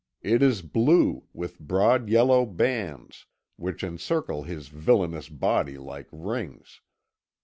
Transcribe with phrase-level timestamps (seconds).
[0.23, 6.81] It is blue, with broad yellow bands, which encircle his villainous body like rings.